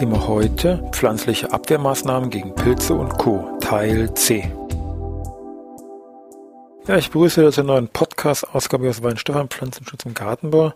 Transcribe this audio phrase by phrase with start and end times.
[0.00, 3.58] Thema heute pflanzliche Abwehrmaßnahmen gegen Pilze und Co.
[3.60, 4.50] Teil C.
[6.86, 10.72] Ja, ich begrüße Sie zur neuen Podcast-Ausgabe aus Weinstefan Pflanzenschutz im Gartenbau.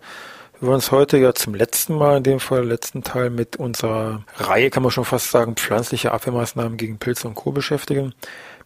[0.60, 4.24] Wir wollen uns heute ja zum letzten Mal, in dem Fall letzten Teil, mit unserer
[4.36, 7.50] Reihe, kann man schon fast sagen, pflanzliche Abwehrmaßnahmen gegen Pilze und Co.
[7.50, 8.12] beschäftigen.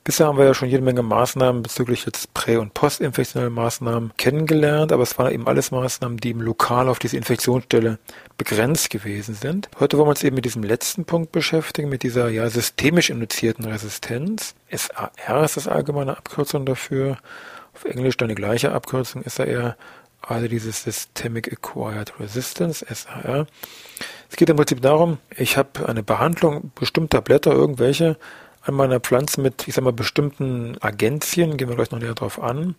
[0.08, 4.90] Bisher haben wir ja schon jede Menge Maßnahmen bezüglich jetzt prä- und postinfektionelle Maßnahmen kennengelernt,
[4.90, 7.98] aber es waren eben alles Maßnahmen, die im Lokal auf diese Infektionsstelle
[8.38, 9.68] begrenzt gewesen sind.
[9.78, 13.66] Heute wollen wir uns eben mit diesem letzten Punkt beschäftigen, mit dieser ja systemisch induzierten
[13.66, 14.54] Resistenz.
[14.70, 17.18] SAR ist das allgemeine Abkürzung dafür.
[17.74, 19.76] Auf Englisch dann die gleiche Abkürzung SAR,
[20.22, 23.46] also dieses Systemic Acquired Resistance, SAR.
[24.30, 28.16] Es geht im Prinzip darum, ich habe eine Behandlung bestimmter Blätter, irgendwelche,
[28.68, 32.40] an meiner Pflanze mit, ich sag mal, bestimmten Agenzien, gehen wir gleich noch näher drauf
[32.40, 32.76] an.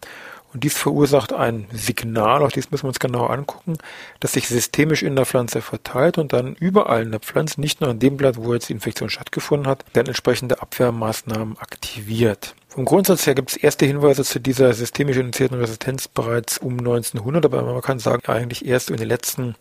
[0.52, 3.78] Und dies verursacht ein Signal, auch dies müssen wir uns genau angucken,
[4.20, 7.92] das sich systemisch in der Pflanze verteilt und dann überall in der Pflanze, nicht nur
[7.92, 12.56] an dem Blatt, wo jetzt die Infektion stattgefunden hat, dann entsprechende Abwehrmaßnahmen aktiviert.
[12.68, 17.46] Vom Grundsatz her gibt es erste Hinweise zu dieser systemisch induzierten Resistenz bereits um 1900,
[17.46, 19.56] aber man kann sagen, eigentlich erst in den letzten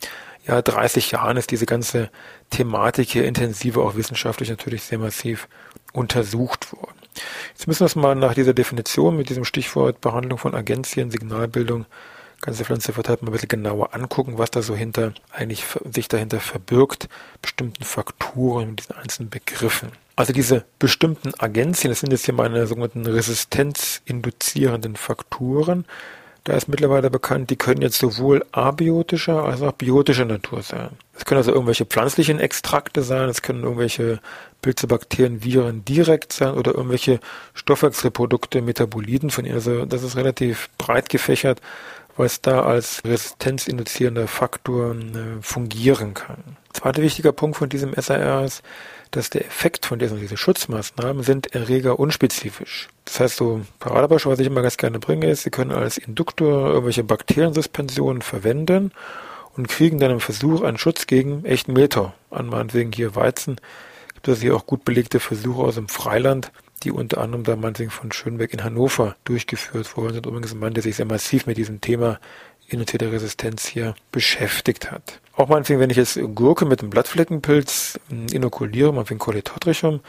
[0.46, 2.10] ja, 30 Jahren ist diese ganze
[2.50, 5.48] Thematik hier intensiver, auch wissenschaftlich natürlich sehr massiv
[5.92, 6.98] untersucht worden.
[7.50, 11.86] Jetzt müssen wir uns mal nach dieser Definition mit diesem Stichwort Behandlung von Agenzien, Signalbildung,
[12.40, 16.40] ganze Pflanze verteilt mal ein bisschen genauer angucken, was da so hinter eigentlich sich dahinter
[16.40, 17.08] verbirgt,
[17.42, 19.90] bestimmten Faktoren, diesen einzelnen Begriffen.
[20.16, 25.84] Also diese bestimmten Agenzien, das sind jetzt hier meine sogenannten resistenzinduzierenden Faktoren.
[26.44, 30.90] Da ist mittlerweile bekannt, die können jetzt sowohl abiotischer als auch biotischer Natur sein.
[31.14, 34.20] Es können also irgendwelche pflanzlichen Extrakte sein, es können irgendwelche
[34.62, 37.20] Pilze, Bakterien, Viren direkt sein oder irgendwelche
[37.54, 39.54] Stoffwechselprodukte, Metaboliten von ihnen.
[39.54, 41.60] Also das ist relativ breit gefächert,
[42.24, 46.56] es da als resistenzinduzierender Faktor äh, fungieren kann.
[46.72, 48.62] Zweiter wichtiger Punkt von diesem SAR ist,
[49.10, 52.88] dass der Effekt von diesen diese Schutzmaßnahmen sind Erreger unspezifisch.
[53.04, 56.68] Das heißt, so Paradebeispiel, was ich immer ganz gerne bringe, ist, Sie können als Induktor
[56.68, 58.92] irgendwelche Bakteriensuspensionen verwenden
[59.56, 63.60] und kriegen dann im Versuch einen Schutz gegen echten Meter an meinetwegen hier Weizen.
[64.14, 66.52] Gibt es hier auch gut belegte Versuche aus dem Freiland,
[66.82, 70.18] die unter anderem da meinetwegen von Schönberg in Hannover durchgeführt wurden.
[70.18, 72.18] Und übrigens ein Mann, der sich sehr massiv mit diesem Thema
[72.68, 75.20] induzierte Resistenz hier beschäftigt hat.
[75.34, 77.98] Auch meinetwegen, wenn ich jetzt Gurke mit einem Blattfleckenpilz
[78.32, 80.00] inokuliere, meinetwegen Colitotrichum,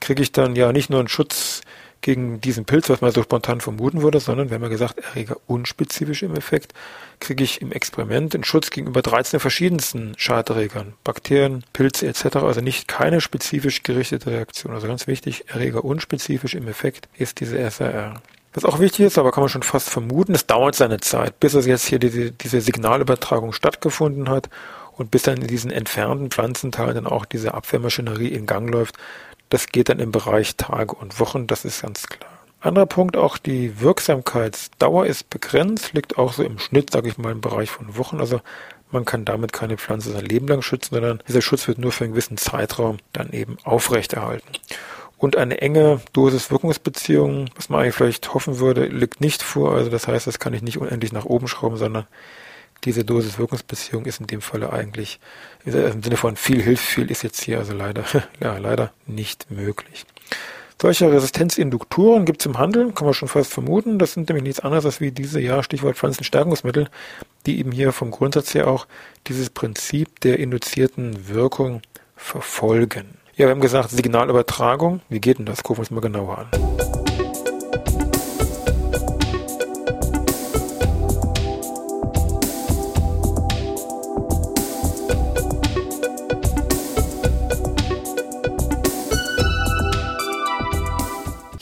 [0.00, 1.62] kriege ich dann ja nicht nur einen Schutz
[2.02, 5.36] gegen diesen Pilz, was man so spontan vermuten würde, sondern wir haben ja gesagt, Erreger
[5.46, 6.74] unspezifisch im Effekt,
[7.20, 12.88] kriege ich im Experiment einen Schutz gegenüber 13 verschiedensten Schaderregern, Bakterien, Pilze etc., also nicht
[12.88, 14.74] keine spezifisch gerichtete Reaktion.
[14.74, 18.20] Also ganz wichtig, Erreger unspezifisch im Effekt ist diese SRR.
[18.54, 21.54] Was auch wichtig ist, aber kann man schon fast vermuten, es dauert seine Zeit, bis
[21.54, 24.50] es jetzt hier diese, diese Signalübertragung stattgefunden hat
[24.96, 28.96] und bis dann in diesen entfernten Pflanzenteilen dann auch diese Abwehrmaschinerie in Gang läuft.
[29.52, 32.30] Das geht dann im Bereich Tage und Wochen, das ist ganz klar.
[32.60, 37.32] Anderer Punkt, auch die Wirksamkeitsdauer ist begrenzt, liegt auch so im Schnitt, sage ich mal,
[37.32, 38.18] im Bereich von Wochen.
[38.18, 38.40] Also
[38.90, 42.04] man kann damit keine Pflanze sein Leben lang schützen, sondern dieser Schutz wird nur für
[42.04, 44.48] einen gewissen Zeitraum dann eben aufrechterhalten.
[45.18, 49.74] Und eine enge Dosis-Wirkungsbeziehung, was man eigentlich vielleicht hoffen würde, liegt nicht vor.
[49.74, 52.06] Also das heißt, das kann ich nicht unendlich nach oben schrauben, sondern
[52.84, 55.20] diese Dosis-Wirkungsbeziehung ist in dem Falle eigentlich
[55.64, 58.04] im Sinne von viel hilft viel ist jetzt hier also leider,
[58.40, 60.04] ja, leider nicht möglich.
[60.80, 64.00] Solche Resistenzinduktoren gibt es im Handel, kann man schon fast vermuten.
[64.00, 66.88] Das sind nämlich nichts anderes als wie diese, ja, Stichwort Pflanzenstärkungsmittel,
[67.46, 68.88] die eben hier vom Grundsatz her auch
[69.28, 71.82] dieses Prinzip der induzierten Wirkung
[72.16, 73.16] verfolgen.
[73.36, 75.02] Ja, wir haben gesagt, Signalübertragung.
[75.08, 75.62] Wie geht denn das?
[75.62, 76.91] Gucken wir uns mal genauer an.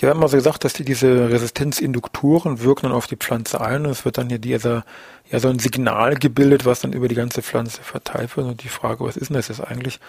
[0.01, 3.85] Ja, wir haben also gesagt, dass die, diese Resistenzinduktoren wirken dann auf die Pflanze ein
[3.85, 4.85] und es wird dann hier dieser,
[5.31, 8.47] ja, so ein Signal gebildet, was dann über die ganze Pflanze verteilt wird.
[8.47, 10.01] Und die Frage, was ist denn das jetzt eigentlich?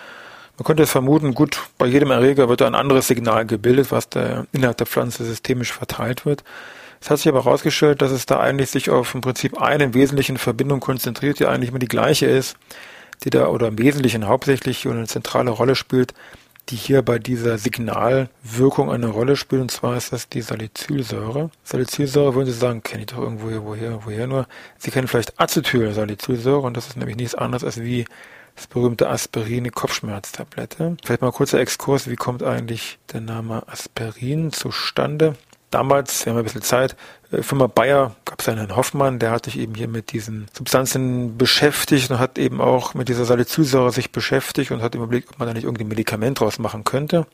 [0.57, 4.47] Man könnte es vermuten, gut, bei jedem Erreger wird ein anderes Signal gebildet, was der,
[4.53, 6.45] innerhalb der Pflanze systemisch verteilt wird.
[7.01, 10.37] Es hat sich aber herausgestellt, dass es da eigentlich sich auf im Prinzip eine wesentliche
[10.37, 12.55] Verbindung konzentriert, die eigentlich immer die gleiche ist,
[13.25, 16.13] die da oder im Wesentlichen hauptsächlich eine zentrale Rolle spielt,
[16.71, 19.61] die hier bei dieser Signalwirkung eine Rolle spielt.
[19.61, 21.51] Und zwar ist das die Salicylsäure.
[21.63, 24.47] Salicylsäure würden Sie sagen, kenne ich doch irgendwo hier, woher, woher nur.
[24.77, 28.05] Sie kennen vielleicht Acetylsalicylsäure und das ist nämlich nichts anderes als wie
[28.55, 30.97] das berühmte Aspirin Kopfschmerztablette.
[31.03, 35.35] Vielleicht mal ein kurzer Exkurs, wie kommt eigentlich der Name Aspirin zustande?
[35.71, 36.97] Damals, wir haben ein bisschen Zeit,
[37.31, 40.47] äh, Firma Bayer gab es einen Herrn Hoffmann, der hat sich eben hier mit diesen
[40.53, 45.39] Substanzen beschäftigt und hat eben auch mit dieser Salicylsäure sich beschäftigt und hat überlegt, ob
[45.39, 47.25] man da nicht irgendein Medikament draus machen könnte.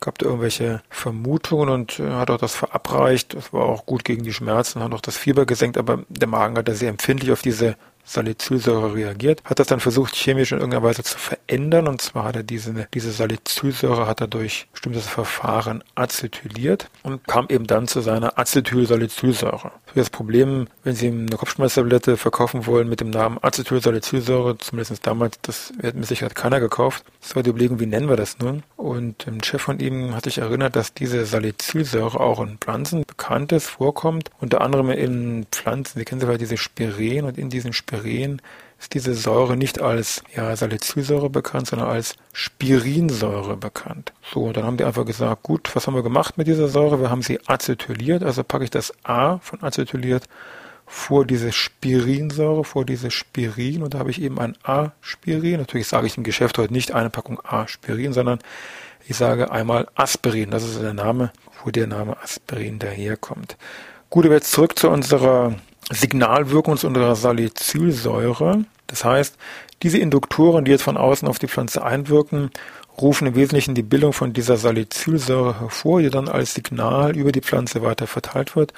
[0.00, 3.34] Gab da irgendwelche Vermutungen und äh, hat auch das verabreicht.
[3.34, 6.56] Das war auch gut gegen die Schmerzen, hat auch das Fieber gesenkt, aber der Magen
[6.56, 7.76] hat da sehr empfindlich auf diese
[8.06, 11.88] Salicylsäure reagiert, hat das dann versucht, chemisch in irgendeiner Weise zu verändern.
[11.88, 17.46] Und zwar hat er diese, diese Salicylsäure hat er durch bestimmtes Verfahren acetyliert und kam
[17.48, 19.72] eben dann zu seiner Acetylsalicylsäure.
[19.94, 25.72] Das Problem, wenn Sie eine Kopfschmerztablette verkaufen wollen mit dem Namen Acetylsalicylsäure, zumindest damals, das
[25.80, 27.04] wird mit Sicherheit keiner gekauft.
[27.20, 28.62] Das war die Überlegung, wie nennen wir das nun?
[28.76, 33.52] Und ein Chef von ihm hat sich erinnert, dass diese Salicylsäure auch in Pflanzen bekannt
[33.52, 34.30] ist, vorkommt.
[34.38, 38.42] Unter anderem in Pflanzen, Sie kennen sie vielleicht diese Spiren und in diesen Spiren Spirin
[38.78, 44.12] ist diese Säure nicht als ja, Salicylsäure bekannt, sondern als Spirinsäure bekannt.
[44.32, 47.00] So, dann haben die einfach gesagt, gut, was haben wir gemacht mit dieser Säure?
[47.00, 50.24] Wir haben sie acetyliert, also packe ich das A von acetyliert
[50.88, 55.58] vor diese Spirinsäure, vor diese Spirin und da habe ich eben ein A-Spirin.
[55.58, 58.38] Natürlich sage ich im Geschäft heute nicht eine Packung A-Spirin, sondern
[59.08, 60.50] ich sage einmal Aspirin.
[60.50, 61.32] Das ist der Name,
[61.64, 63.56] wo der Name Aspirin daherkommt.
[64.10, 65.56] Gut, aber jetzt zurück zu unserer
[65.90, 68.64] Signalwirkung unserer Salicylsäure.
[68.86, 69.36] Das heißt,
[69.82, 72.50] diese Induktoren, die jetzt von außen auf die Pflanze einwirken,
[73.00, 77.42] rufen im Wesentlichen die Bildung von dieser Salicylsäure hervor, die dann als Signal über die
[77.42, 78.72] Pflanze weiter verteilt wird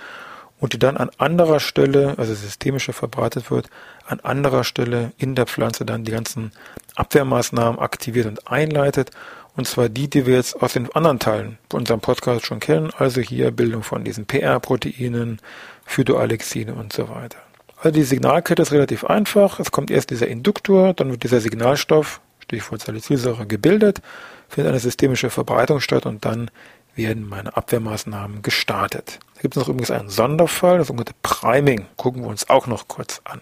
[0.60, 3.70] und die dann an anderer Stelle, also systemischer verbreitet wird,
[4.06, 6.52] an anderer Stelle in der Pflanze dann die ganzen
[6.96, 9.10] Abwehrmaßnahmen aktiviert und einleitet.
[9.56, 13.20] Und zwar die, die wir jetzt aus den anderen Teilen unserem Podcast schon kennen, also
[13.20, 15.40] hier Bildung von diesen PR-Proteinen,
[15.88, 17.38] Phytoalexine und so weiter.
[17.78, 19.58] Also die Signalkette ist relativ einfach.
[19.58, 24.02] Es kommt erst dieser Induktor, dann wird dieser Signalstoff, Stichwort Salicylsäure, gebildet,
[24.48, 26.50] findet eine systemische Verbreitung statt und dann
[26.94, 29.20] werden meine Abwehrmaßnahmen gestartet.
[29.36, 31.86] Da gibt es noch übrigens einen Sonderfall, das sogenannte Priming.
[31.96, 33.40] Gucken wir uns auch noch kurz an.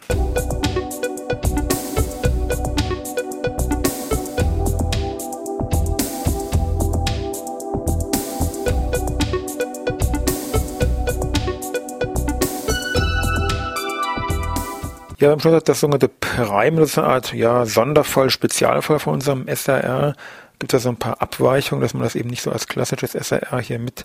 [15.19, 19.15] Ja, im Schluss hat das sogenannte Prime, das ist eine Art ja, Sonderfall, Spezialfall von
[19.15, 20.15] unserem SRR.
[20.59, 23.13] Gibt es da so ein paar Abweichungen, dass man das eben nicht so als klassisches
[23.13, 24.05] SRR hier mit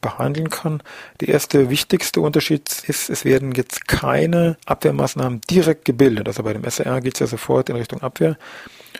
[0.00, 0.82] behandeln kann.
[1.20, 6.28] Der erste wichtigste Unterschied ist, es werden jetzt keine Abwehrmaßnahmen direkt gebildet.
[6.28, 8.36] Also bei dem SRR geht es ja sofort in Richtung Abwehr,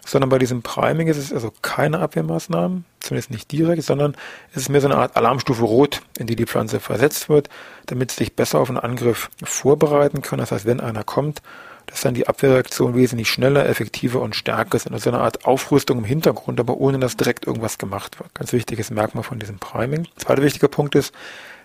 [0.05, 4.17] sondern bei diesem Priming ist es also keine Abwehrmaßnahmen, zumindest nicht direkt, sondern
[4.53, 7.49] es ist mehr so eine Art Alarmstufe Rot, in die die Pflanze versetzt wird,
[7.87, 10.39] damit sie sich besser auf einen Angriff vorbereiten kann.
[10.39, 11.43] Das heißt, wenn einer kommt,
[11.87, 14.91] dass dann die Abwehrreaktion wesentlich schneller, effektiver und stärker ist.
[14.91, 18.35] Also eine Art Aufrüstung im Hintergrund, aber ohne dass direkt irgendwas gemacht wird.
[18.35, 20.07] Ganz wichtiges Merkmal von diesem Priming.
[20.17, 21.13] Zweiter wichtiger Punkt ist,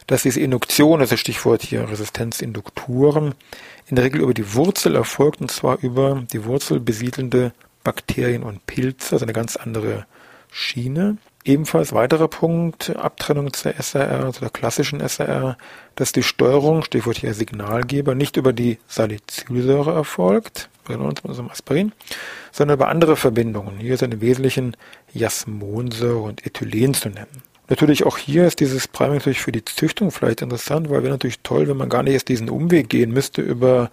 [0.07, 3.35] dass diese Induktion, also Stichwort hier Resistenzinduktoren,
[3.87, 7.53] in der Regel über die Wurzel erfolgt und zwar über die Wurzel besiedelnde
[7.87, 10.05] Bakterien und Pilze, also eine ganz andere
[10.51, 11.15] Schiene.
[11.45, 15.57] Ebenfalls weiterer Punkt, Abtrennung zur SRR, also der klassischen SRR,
[15.95, 21.93] dass die Steuerung, Stichwort hier Signalgeber, nicht über die Salicylsäure erfolgt, uns mit unserem Aspirin,
[22.51, 23.77] sondern über andere Verbindungen.
[23.77, 24.75] Hier sind im Wesentlichen
[25.13, 27.41] Jasmonsäure und Ethylen zu nennen.
[27.69, 31.39] Natürlich auch hier ist dieses Priming natürlich für die Züchtung vielleicht interessant, weil wäre natürlich
[31.39, 33.91] toll, wenn man gar nicht erst diesen Umweg gehen müsste über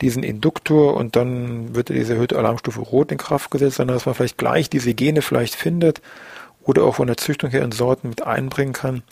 [0.00, 4.14] diesen Induktor und dann wird diese erhöhte Alarmstufe Rot in Kraft gesetzt, sondern dass man
[4.14, 6.00] vielleicht gleich diese Gene vielleicht findet
[6.64, 9.02] oder auch von der Züchtung her in Sorten mit einbringen kann,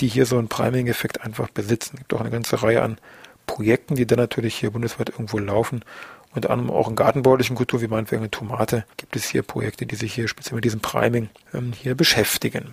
[0.00, 1.94] die hier so einen Priming-Effekt einfach besitzen.
[1.94, 2.98] Es gibt auch eine ganze Reihe an
[3.46, 5.84] Projekten, die dann natürlich hier bundesweit irgendwo laufen.
[6.32, 9.96] Unter anderem auch in gartenbaulichen Kultur, wie meinetwegen eine Tomate, gibt es hier Projekte, die
[9.96, 12.72] sich hier speziell mit diesem Priming ähm, hier beschäftigen.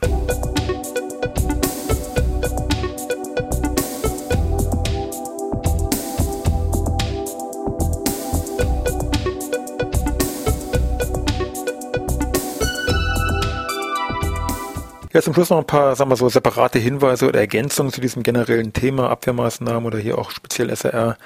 [15.18, 18.22] Ja, zum Schluss noch ein paar, sagen wir so, separate Hinweise oder Ergänzungen zu diesem
[18.22, 21.18] generellen Thema Abwehrmaßnahmen oder hier auch speziell SRR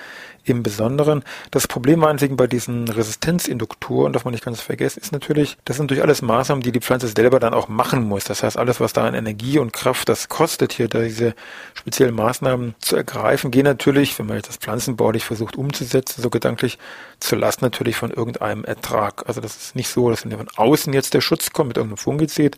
[0.45, 1.25] im Besonderen.
[1.51, 5.87] Das Problem meinetwegen bei diesen Resistenzinduktoren, darf man nicht ganz vergessen, ist natürlich, das sind
[5.87, 8.23] natürlich alles Maßnahmen, die die Pflanze selber dann auch machen muss.
[8.23, 11.35] Das heißt, alles, was da an Energie und Kraft das kostet, hier diese
[11.73, 16.77] speziellen Maßnahmen zu ergreifen, gehen natürlich, wenn man jetzt das pflanzenbaulich versucht umzusetzen, so gedanklich,
[17.19, 19.27] zur Last natürlich von irgendeinem Ertrag.
[19.27, 22.55] Also das ist nicht so, dass von außen jetzt der Schutz kommt mit irgendeinem Fungizid,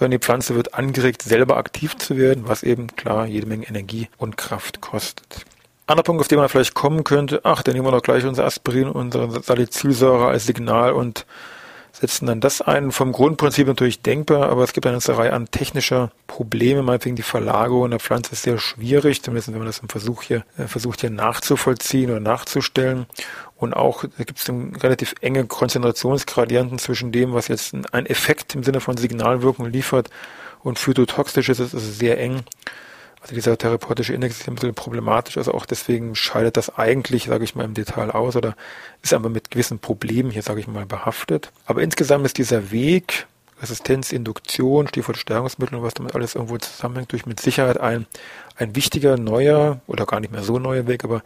[0.00, 4.08] sondern die Pflanze wird angeregt, selber aktiv zu werden, was eben klar jede Menge Energie
[4.16, 5.44] und Kraft kostet.
[5.86, 8.46] Anderer Punkt, auf den man vielleicht kommen könnte, ach, dann nehmen wir doch gleich unser
[8.46, 11.26] Aspirin, unsere Salicylsäure als Signal und
[12.00, 12.92] setzen dann das ein.
[12.92, 17.22] Vom Grundprinzip natürlich denkbar, aber es gibt eine ganze Reihe an technischer Probleme, meinetwegen die
[17.22, 21.02] Verlagerung der Pflanze ist sehr schwierig, zumindest wenn man das im Versuch hier, äh, versucht
[21.02, 23.06] hier nachzuvollziehen oder nachzustellen.
[23.56, 24.48] Und auch gibt es
[24.82, 30.08] relativ enge Konzentrationsgradienten zwischen dem, was jetzt ein Effekt im Sinne von Signalwirkung liefert
[30.62, 32.42] und phytotoxisch ist, ist also sehr eng.
[33.20, 37.44] Also dieser therapeutische Index ist ein bisschen problematisch, also auch deswegen scheidet das eigentlich, sage
[37.44, 38.56] ich mal, im Detail aus oder
[39.02, 41.52] ist aber mit gewissen Problemen hier, sage ich mal, behaftet.
[41.66, 43.26] Aber insgesamt ist dieser Weg,
[43.60, 48.06] Resistenz, Induktion, Stichwort Stärkungsmittel und was damit alles irgendwo zusammenhängt, durch mit Sicherheit ein,
[48.56, 51.22] ein wichtiger, neuer oder gar nicht mehr so neuer Weg, aber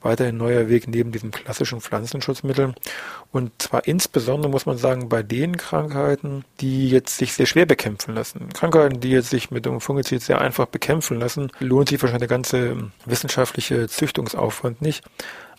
[0.00, 2.74] weiterhin neuer Weg neben diesen klassischen Pflanzenschutzmitteln.
[3.32, 8.14] Und zwar insbesondere muss man sagen, bei den Krankheiten, die jetzt sich sehr schwer bekämpfen
[8.14, 8.48] lassen.
[8.52, 12.36] Krankheiten, die jetzt sich mit dem Fungizid sehr einfach bekämpfen lassen, lohnt sich wahrscheinlich der
[12.36, 15.04] ganze wissenschaftliche Züchtungsaufwand nicht.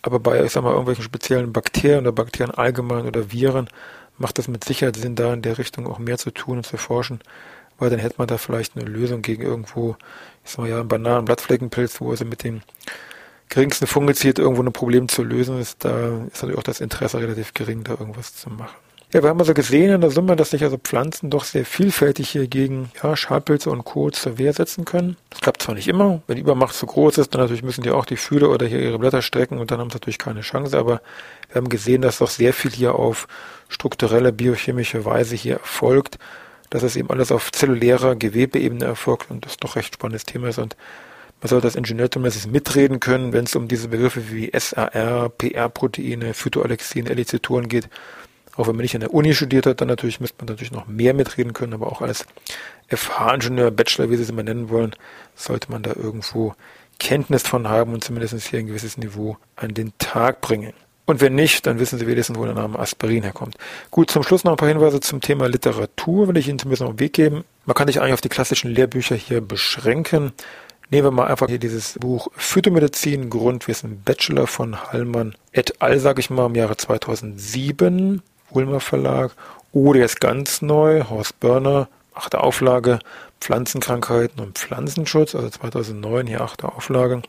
[0.02, 3.68] Aber bei, ich sag mal, irgendwelchen speziellen Bakterien oder Bakterien allgemein oder Viren
[4.18, 6.78] macht das mit Sicherheit Sinn, da in der Richtung auch mehr zu tun und zu
[6.78, 7.20] forschen,
[7.78, 9.96] weil dann hätte man da vielleicht eine Lösung gegen irgendwo,
[10.44, 12.62] ich sag mal ja, einen banalen Blattfleckenpilz, wo also mit dem
[13.50, 17.54] geringsten Fungizid irgendwo ein Problem zu lösen ist, da ist natürlich auch das Interesse relativ
[17.54, 18.76] gering, da irgendwas zu machen.
[19.12, 22.30] Ja, wir haben also gesehen in der Summe, dass sich also Pflanzen doch sehr vielfältig
[22.30, 24.12] hier gegen ja, Schadpilze und Co.
[24.12, 25.18] zur Wehr setzen können.
[25.32, 27.90] Das klappt zwar nicht immer, wenn die Übermacht zu groß ist, dann natürlich müssen die
[27.90, 30.78] auch die Fühler oder hier ihre Blätter strecken und dann haben sie natürlich keine Chance,
[30.78, 31.02] aber
[31.48, 33.28] wir haben gesehen, dass doch sehr viel hier auf
[33.68, 36.20] strukturelle biochemische Weise hier erfolgt,
[36.70, 40.60] dass es eben alles auf zellulärer Gewebeebene erfolgt und das doch recht spannendes Thema ist
[40.60, 40.76] und
[41.42, 46.34] man sollte als Ingenieur zumindest mitreden können, wenn es um diese Begriffe wie SAR, PR-Proteine,
[46.34, 47.90] Phytoalexine, Elizitoren geht.
[48.56, 50.88] Auch wenn man nicht an der Uni studiert hat, dann natürlich müsste man natürlich noch
[50.88, 52.26] mehr mitreden können, aber auch als
[52.90, 54.96] FH-Ingenieur, Bachelor, wie Sie es immer nennen wollen,
[55.36, 56.56] sollte man da irgendwo
[57.00, 60.74] Kenntnis von haben und zumindest hier ein gewisses Niveau an den Tag bringen.
[61.06, 63.56] Und wenn nicht, dann wissen Sie wenigstens, wo der Name Aspirin herkommt.
[63.90, 66.90] Gut, zum Schluss noch ein paar Hinweise zum Thema Literatur, will ich Ihnen zumindest noch
[66.90, 67.46] einen Weg geben.
[67.66, 70.34] Man kann sich eigentlich auf die klassischen Lehrbücher hier beschränken.
[70.92, 76.20] Nehmen wir mal einfach hier dieses Buch Phytomedizin, Grundwissen Bachelor von Hallmann et al., sage
[76.20, 79.34] ich mal, im Jahre 2007, Ulmer Verlag.
[79.72, 82.98] Oder jetzt ganz neu, Horst Börner, achte Auflage,
[83.40, 87.22] Pflanzenkrankheiten und Pflanzenschutz, also 2009, hier achte Auflage.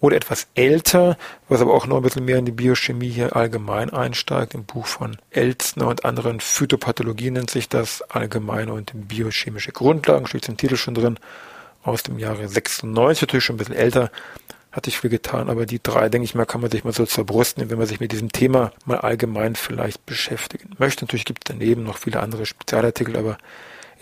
[0.00, 1.16] Oder etwas älter,
[1.48, 4.86] was aber auch noch ein bisschen mehr in die Biochemie hier allgemein einsteigt, im Buch
[4.86, 10.76] von Elzner und anderen Phytopathologie nennt sich das, allgemeine und biochemische Grundlagen, steht im Titel
[10.76, 11.20] schon drin
[11.86, 14.10] aus dem Jahre 96, natürlich schon ein bisschen älter,
[14.72, 17.06] hatte ich viel getan, aber die drei, denke ich mal, kann man sich mal so
[17.06, 21.04] zur wenn man sich mit diesem Thema mal allgemein vielleicht beschäftigen möchte.
[21.04, 23.38] Natürlich gibt es daneben noch viele andere Spezialartikel, aber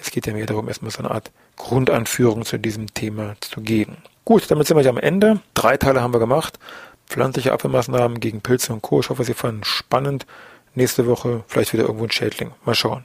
[0.01, 3.99] es geht ja mehr darum, erstmal so eine Art Grundanführung zu diesem Thema zu geben.
[4.25, 5.41] Gut, damit sind wir ja am Ende.
[5.55, 6.59] Drei Teile haben wir gemacht.
[7.07, 9.01] Pflanzliche Abwehrmaßnahmen gegen Pilze und Co.
[9.01, 10.27] Ich hoffe, Sie fanden spannend.
[10.75, 12.51] Nächste Woche vielleicht wieder irgendwo ein Schädling.
[12.65, 13.05] Mal schauen.